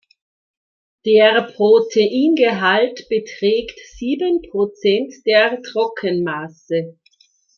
Der 1.05 1.43
Proteingehalt 1.43 3.07
beträgt 3.07 3.79
sieben 3.99 4.41
Prozent 4.49 5.13
der 5.27 5.61
Trockenmasse. 5.61 6.97